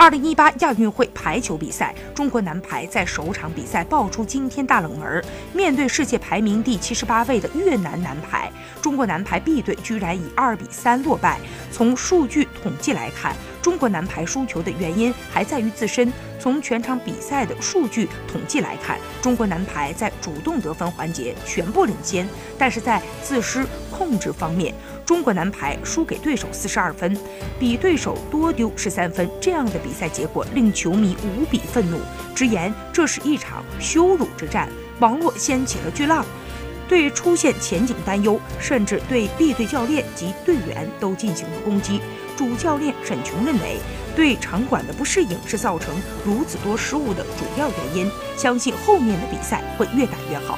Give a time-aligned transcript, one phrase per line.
[0.00, 8.50] 二零一八亚运会排球比赛，中国男排在首场比赛爆出惊天大冷门，面对世界排名第七十八位的越南男排，
[8.80, 11.38] 中国男排 B 队居然以二比三落败。
[11.70, 16.10] 从数据统计来看，中国男排输球的原因还在于自身。
[16.40, 22.26] 从全场比赛的数据统计来看，中国男排在主动得分环节全部领先，
[22.56, 24.74] 但是在自失控制方面。
[25.10, 27.18] 中国男排输给对手四十二分，
[27.58, 31.98] 比对手多丢十三分，这样的比赛结果令球迷无比愤怒，
[32.32, 34.68] 直言这是一场羞辱之战。
[35.00, 36.24] 网络掀起了巨浪，
[36.88, 42.00] 对出现前景担忧，甚至对 B 队教练及队员都进行了攻击。
[42.36, 43.80] 主教练沈琼认为，
[44.14, 45.92] 对场馆的不适应是造成
[46.24, 50.56] 如此多失误的主要原因，相信后面的比赛会越打越好。